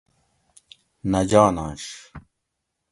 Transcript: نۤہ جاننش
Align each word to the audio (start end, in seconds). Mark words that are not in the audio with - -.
نۤہ 1.11 1.21
جاننش 1.29 1.85